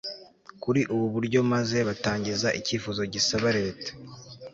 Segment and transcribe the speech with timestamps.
[0.63, 3.91] kuri ubu buryo maze batangiza icyifuzo gisaba leta